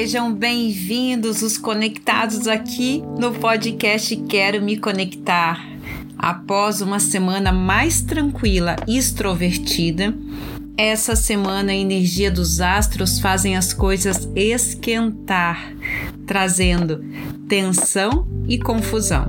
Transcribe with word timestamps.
Sejam 0.00 0.32
bem-vindos 0.32 1.42
os 1.42 1.58
conectados 1.58 2.48
aqui 2.48 3.02
no 3.18 3.34
podcast 3.34 4.16
Quero 4.16 4.62
Me 4.62 4.78
Conectar. 4.78 5.62
Após 6.16 6.80
uma 6.80 6.98
semana 6.98 7.52
mais 7.52 8.00
tranquila 8.00 8.76
e 8.88 8.96
extrovertida, 8.96 10.14
essa 10.74 11.14
semana 11.14 11.72
a 11.72 11.74
energia 11.74 12.30
dos 12.30 12.62
astros 12.62 13.20
fazem 13.20 13.58
as 13.58 13.74
coisas 13.74 14.26
esquentar, 14.34 15.74
trazendo 16.26 17.04
tensão 17.46 18.26
e 18.48 18.58
confusão. 18.58 19.28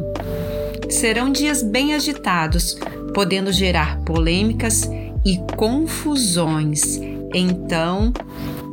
Serão 0.90 1.34
dias 1.34 1.62
bem 1.62 1.94
agitados, 1.94 2.80
podendo 3.14 3.52
gerar 3.52 4.00
polêmicas 4.06 4.90
e 5.26 5.38
confusões. 5.58 6.98
Então, 7.34 8.14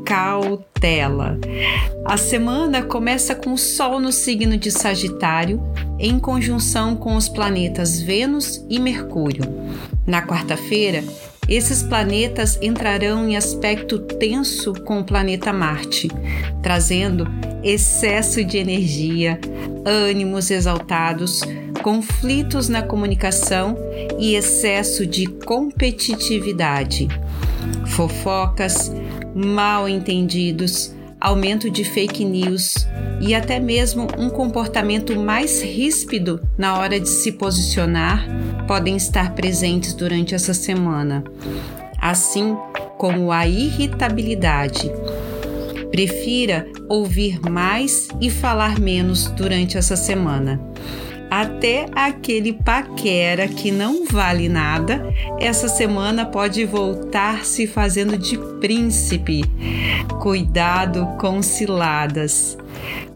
cautela. 0.08 1.38
A 2.02 2.16
semana 2.16 2.82
começa 2.82 3.34
com 3.34 3.52
o 3.52 3.58
Sol 3.58 4.00
no 4.00 4.10
signo 4.10 4.56
de 4.56 4.70
Sagitário, 4.70 5.62
em 5.98 6.18
conjunção 6.18 6.96
com 6.96 7.14
os 7.14 7.28
planetas 7.28 8.00
Vênus 8.00 8.64
e 8.70 8.80
Mercúrio. 8.80 9.44
Na 10.06 10.26
quarta-feira, 10.26 11.04
esses 11.46 11.82
planetas 11.82 12.58
entrarão 12.62 13.28
em 13.28 13.36
aspecto 13.36 13.98
tenso 13.98 14.72
com 14.82 15.00
o 15.00 15.04
planeta 15.04 15.52
Marte, 15.52 16.08
trazendo 16.62 17.26
excesso 17.62 18.42
de 18.42 18.56
energia, 18.56 19.38
ânimos 19.84 20.50
exaltados, 20.50 21.42
conflitos 21.82 22.70
na 22.70 22.80
comunicação 22.80 23.76
e 24.18 24.34
excesso 24.34 25.06
de 25.06 25.26
competitividade. 25.26 27.08
Fofocas, 27.88 28.90
mal 29.38 29.88
entendidos, 29.88 30.92
aumento 31.20 31.70
de 31.70 31.84
fake 31.84 32.24
news 32.24 32.86
e 33.20 33.34
até 33.34 33.60
mesmo 33.60 34.08
um 34.18 34.28
comportamento 34.28 35.18
mais 35.18 35.62
ríspido 35.62 36.40
na 36.56 36.78
hora 36.78 36.98
de 36.98 37.08
se 37.08 37.32
posicionar 37.32 38.26
podem 38.66 38.96
estar 38.96 39.34
presentes 39.34 39.94
durante 39.94 40.34
essa 40.34 40.52
semana, 40.52 41.22
assim 42.00 42.56
como 42.96 43.30
a 43.30 43.46
irritabilidade. 43.46 44.90
Prefira 45.90 46.66
ouvir 46.88 47.40
mais 47.48 48.08
e 48.20 48.30
falar 48.30 48.78
menos 48.78 49.28
durante 49.30 49.78
essa 49.78 49.96
semana 49.96 50.60
até 51.30 51.86
aquele 51.94 52.52
paquera 52.52 53.48
que 53.48 53.70
não 53.70 54.06
vale 54.06 54.48
nada, 54.48 55.02
essa 55.38 55.68
semana 55.68 56.24
pode 56.24 56.64
voltar 56.64 57.44
se 57.44 57.66
fazendo 57.66 58.16
de 58.16 58.38
príncipe. 58.60 59.44
Cuidado 60.20 61.06
com 61.18 61.42
ciladas. 61.42 62.56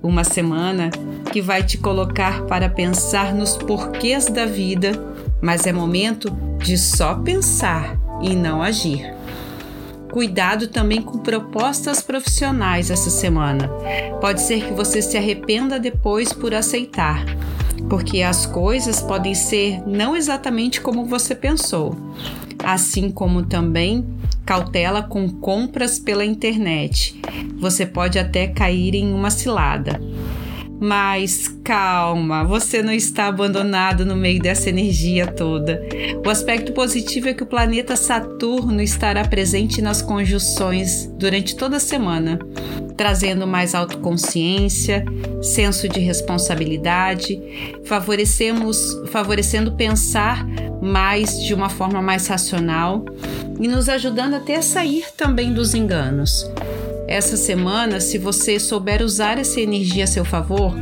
Uma 0.03 0.25
semana 0.25 0.91
que 1.33 1.41
vai 1.41 1.63
te 1.63 1.79
colocar 1.79 2.43
para 2.43 2.69
pensar 2.69 3.35
nos 3.35 3.57
porquês 3.57 4.27
da 4.27 4.45
vida, 4.45 4.93
mas 5.41 5.67
é 5.67 5.73
momento 5.73 6.31
de 6.59 6.77
só 6.77 7.15
pensar 7.15 7.99
e 8.21 8.35
não 8.35 8.63
agir. 8.63 9.15
Cuidado 10.11 10.69
também 10.69 11.01
com 11.01 11.19
propostas 11.19 12.03
profissionais 12.03 12.91
essa 12.91 13.09
semana. 13.09 13.71
Pode 14.21 14.43
ser 14.43 14.67
que 14.67 14.75
você 14.75 15.01
se 15.01 15.17
arrependa 15.17 15.79
depois 15.79 16.35
por 16.35 16.53
aceitar 16.53 17.25
porque 17.89 18.23
as 18.23 18.47
coisas 18.47 19.01
podem 19.01 19.35
ser 19.35 19.83
não 19.87 20.17
exatamente 20.17 20.81
como 20.81 21.05
você 21.05 21.35
pensou, 21.35 21.97
assim 22.63 23.11
como 23.11 23.45
também 23.45 24.05
cautela 24.45 25.03
com 25.03 25.29
compras 25.29 25.99
pela 25.99 26.25
internet. 26.25 27.21
Você 27.59 27.87
pode 27.87 28.19
até 28.19 28.47
cair 28.47 28.95
em 28.95 29.13
uma 29.13 29.31
cilada. 29.31 30.01
Mas 30.81 31.47
calma, 31.63 32.43
você 32.43 32.83
não 32.83 32.93
está 32.93 33.29
abandonado 33.29 34.05
no 34.05 34.17
meio 34.17 34.43
dessa 34.43 34.69
energia 34.69 35.29
toda. 35.29 35.81
O 36.27 36.29
aspecto 36.29 36.73
positivo 36.73 37.29
é 37.29 37.35
que 37.35 37.45
o 37.45 37.47
planeta 37.47 37.95
Saturno 37.95 38.83
estará 38.83 39.25
presente 39.25 39.81
nas 39.81 40.03
conjunções 40.03 41.07
durante 41.17 41.55
toda 41.55 41.77
a 41.77 41.81
semana, 41.81 42.41
trazendo 43.03 43.49
mais 43.49 43.75
autoconsciência, 43.75 45.05
senso 45.43 45.89
de 45.89 45.99
responsabilidade, 45.99 47.37
favorecemos, 47.85 48.97
favorecendo 49.11 49.73
pensar 49.73 50.47
mais 50.81 51.43
de 51.43 51.53
uma 51.53 51.69
forma 51.69 52.01
mais 52.01 52.29
racional 52.29 53.05
e 53.59 53.67
nos 53.67 53.89
ajudando 53.89 54.35
até 54.35 54.55
a 54.55 54.63
sair 54.63 55.07
também 55.17 55.53
dos 55.53 55.75
enganos. 55.75 56.49
Essa 57.09 57.37
semana, 57.37 57.99
se 57.99 58.19
você 58.19 58.61
souber 58.61 59.03
usar 59.03 59.37
essa 59.37 59.61
energia 59.61 60.05
a 60.05 60.07
seu 60.07 60.25
favor, 60.25 60.73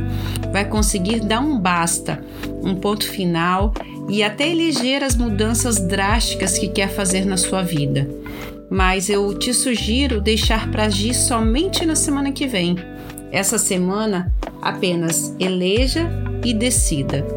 vai 0.53 0.65
conseguir 0.65 1.21
dar 1.21 1.39
um 1.39 1.57
basta, 1.57 2.23
um 2.61 2.75
ponto 2.75 3.09
final 3.09 3.73
e 4.07 4.21
até 4.21 4.47
eleger 4.47 5.03
as 5.03 5.15
mudanças 5.15 5.79
drásticas 5.79 6.55
que 6.55 6.67
quer 6.67 6.89
fazer 6.89 7.25
na 7.25 7.35
sua 7.35 7.63
vida. 7.63 8.07
Mas 8.71 9.09
eu 9.09 9.37
te 9.37 9.53
sugiro 9.53 10.21
deixar 10.21 10.71
para 10.71 10.85
agir 10.85 11.13
somente 11.13 11.85
na 11.85 11.93
semana 11.93 12.31
que 12.31 12.47
vem. 12.47 12.77
Essa 13.29 13.57
semana, 13.57 14.33
apenas 14.61 15.35
eleja 15.37 16.09
e 16.41 16.53
decida. 16.53 17.27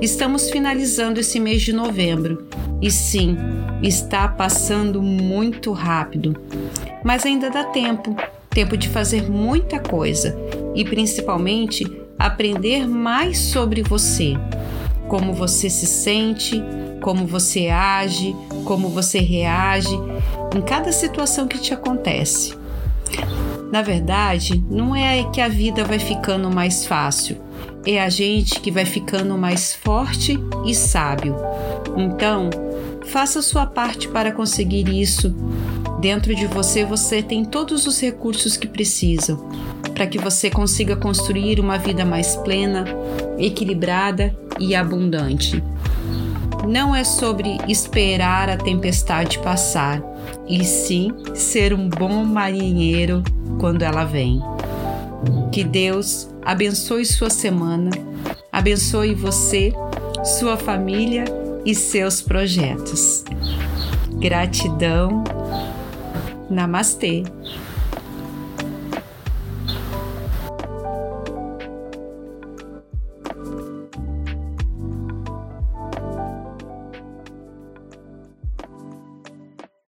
Estamos 0.00 0.48
finalizando 0.48 1.20
esse 1.20 1.38
mês 1.38 1.60
de 1.60 1.74
novembro. 1.74 2.48
E 2.80 2.90
sim, 2.90 3.36
está 3.82 4.26
passando 4.26 5.02
muito 5.02 5.70
rápido. 5.72 6.34
Mas 7.04 7.26
ainda 7.26 7.50
dá 7.50 7.64
tempo 7.64 8.16
tempo 8.48 8.74
de 8.76 8.88
fazer 8.88 9.30
muita 9.30 9.78
coisa. 9.78 10.36
E 10.74 10.82
principalmente 10.82 11.84
aprender 12.18 12.88
mais 12.88 13.38
sobre 13.38 13.82
você, 13.82 14.34
como 15.08 15.32
você 15.32 15.70
se 15.70 15.86
sente, 15.86 16.62
como 17.00 17.26
você 17.26 17.68
age, 17.68 18.34
como 18.64 18.88
você 18.88 19.18
reage 19.18 19.96
em 20.54 20.60
cada 20.60 20.92
situação 20.92 21.46
que 21.46 21.58
te 21.58 21.72
acontece. 21.72 22.54
Na 23.70 23.82
verdade, 23.82 24.64
não 24.68 24.94
é 24.94 25.24
que 25.30 25.40
a 25.40 25.48
vida 25.48 25.84
vai 25.84 25.98
ficando 25.98 26.50
mais 26.50 26.86
fácil, 26.86 27.36
é 27.86 28.00
a 28.00 28.08
gente 28.08 28.60
que 28.60 28.70
vai 28.70 28.84
ficando 28.84 29.38
mais 29.38 29.74
forte 29.74 30.38
e 30.66 30.74
sábio. 30.74 31.36
Então, 31.96 32.50
faça 33.06 33.40
sua 33.40 33.66
parte 33.66 34.08
para 34.08 34.32
conseguir 34.32 34.88
isso 34.88 35.34
Dentro 36.00 36.34
de 36.34 36.46
você, 36.46 36.82
você 36.82 37.22
tem 37.22 37.44
todos 37.44 37.86
os 37.86 38.00
recursos 38.00 38.56
que 38.56 38.66
precisa 38.66 39.38
para 39.92 40.06
que 40.06 40.16
você 40.16 40.48
consiga 40.48 40.96
construir 40.96 41.60
uma 41.60 41.76
vida 41.76 42.06
mais 42.06 42.34
plena, 42.36 42.86
equilibrada 43.38 44.34
e 44.58 44.74
abundante. 44.74 45.62
Não 46.66 46.94
é 46.94 47.04
sobre 47.04 47.58
esperar 47.68 48.48
a 48.48 48.56
tempestade 48.56 49.38
passar, 49.38 50.02
e 50.46 50.64
sim 50.64 51.10
ser 51.34 51.72
um 51.72 51.88
bom 51.88 52.24
marinheiro 52.24 53.22
quando 53.58 53.82
ela 53.82 54.04
vem. 54.04 54.40
Que 55.52 55.64
Deus 55.64 56.28
abençoe 56.44 57.04
sua 57.04 57.30
semana, 57.30 57.90
abençoe 58.52 59.14
você, 59.14 59.72
sua 60.24 60.56
família 60.56 61.24
e 61.64 61.74
seus 61.74 62.20
projetos. 62.20 63.24
Gratidão 64.18 65.24
Namastê! 66.50 67.22